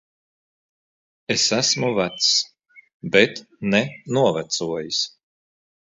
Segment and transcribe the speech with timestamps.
[1.35, 2.31] Es esmu vecs.
[3.17, 3.83] Bet ne
[4.19, 5.07] novecojis.